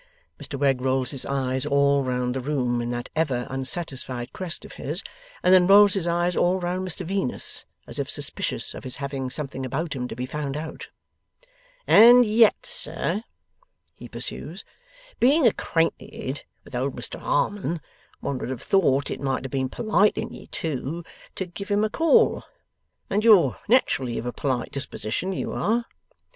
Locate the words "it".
19.11-19.21